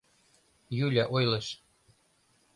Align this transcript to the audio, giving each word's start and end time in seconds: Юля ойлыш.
Юля 0.85 1.05
ойлыш. 1.15 1.47